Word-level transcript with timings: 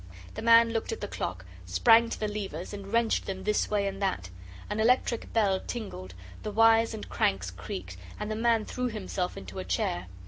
The 0.33 0.41
man 0.41 0.71
looked 0.71 0.91
at 0.91 0.99
the 0.99 1.07
clock, 1.07 1.45
sprang 1.67 2.09
to 2.09 2.19
the 2.19 2.27
levers, 2.27 2.73
and 2.73 2.91
wrenched 2.91 3.27
them 3.27 3.43
this 3.43 3.69
way 3.69 3.85
and 3.85 4.01
that. 4.01 4.31
An 4.67 4.79
electric 4.79 5.31
bell 5.31 5.59
tingled 5.59 6.15
the 6.41 6.49
wires 6.49 6.95
and 6.95 7.07
cranks 7.07 7.51
creaked, 7.51 7.97
and 8.19 8.31
the 8.31 8.35
man 8.35 8.65
threw 8.65 8.87
himself 8.87 9.37
into 9.37 9.59
a 9.59 9.63
chair. 9.63 10.07